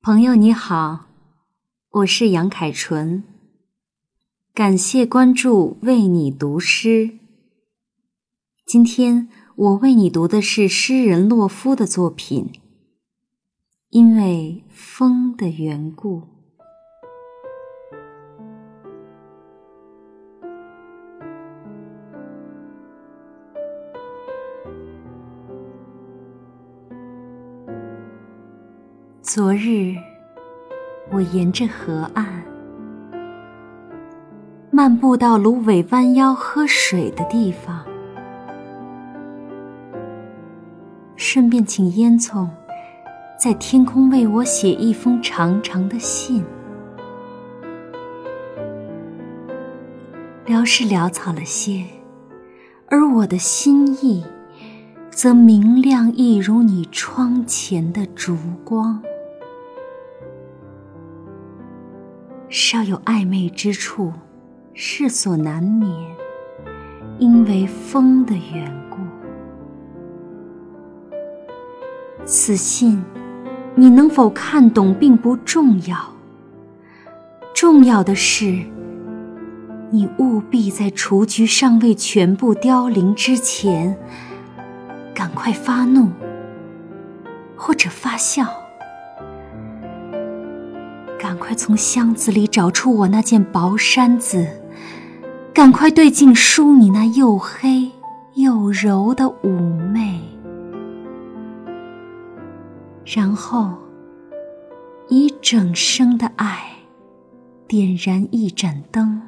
[0.00, 1.06] 朋友你好，
[1.90, 3.24] 我是杨凯纯。
[4.54, 7.18] 感谢关注，为你读诗。
[8.64, 12.52] 今天我为你读的是诗人洛夫的作品，
[13.90, 16.22] 因为风的缘故。
[29.30, 29.94] 昨日，
[31.10, 32.26] 我沿着河岸
[34.70, 37.84] 漫步到芦苇弯腰喝水的地方，
[41.14, 42.48] 顺便请烟囱
[43.38, 46.42] 在天空为我写一封长长的信。
[50.46, 51.84] 聊是潦草了些，
[52.86, 54.24] 而我的心意
[55.10, 58.34] 则明亮，一如你窗前的烛
[58.64, 59.02] 光。
[62.60, 64.12] 稍有暧昧之处，
[64.74, 65.88] 事所难免，
[67.20, 68.96] 因为风的缘故。
[72.24, 73.00] 此信，
[73.76, 75.96] 你能否看懂并不重要，
[77.54, 78.58] 重要的是，
[79.92, 83.96] 你务必在雏菊尚未全部凋零之前，
[85.14, 86.08] 赶快发怒，
[87.54, 88.67] 或者发笑。
[91.48, 94.46] 快从箱子里找出我那件薄衫子，
[95.54, 97.90] 赶快对镜梳你那又黑
[98.34, 99.48] 又柔的妩
[99.90, 100.20] 媚，
[103.02, 103.72] 然后
[105.08, 106.70] 以整生的爱
[107.66, 109.22] 点燃一盏灯。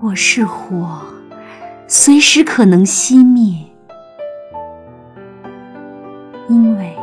[0.00, 1.02] 我是火，
[1.86, 3.62] 随时可能熄灭，
[6.48, 6.96] 因为。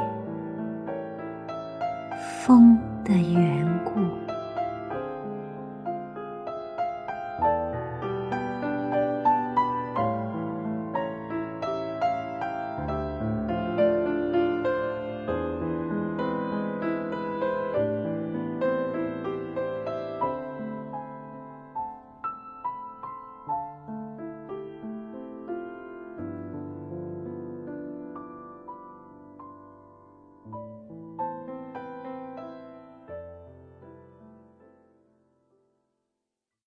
[2.46, 4.33] 风的缘故。